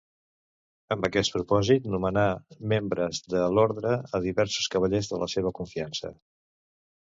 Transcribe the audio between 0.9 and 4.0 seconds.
Amb aquest propòsit nomenà membres de l'orde